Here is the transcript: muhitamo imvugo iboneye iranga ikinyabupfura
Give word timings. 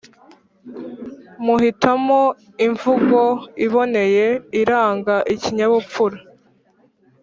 muhitamo 1.43 2.21
imvugo 2.67 3.21
iboneye 3.65 4.27
iranga 4.61 5.15
ikinyabupfura 5.33 6.17